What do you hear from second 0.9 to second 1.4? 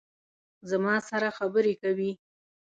سره